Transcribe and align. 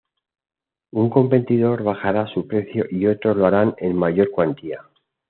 Un 0.89 1.11
competidor 1.11 1.83
bajará 1.83 2.25
su 2.33 2.47
precio 2.47 2.85
y 2.89 3.05
otros 3.05 3.37
lo 3.37 3.45
harán 3.45 3.75
en 3.77 3.95
mayor 3.95 4.31
cuantía. 4.31 4.79